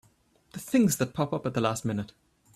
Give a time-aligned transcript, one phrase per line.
[0.53, 2.11] The things that pop up at the last minute!